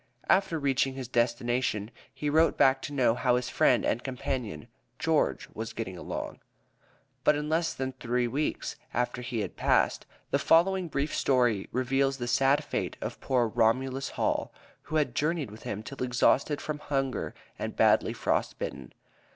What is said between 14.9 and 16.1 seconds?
had journeyed with him till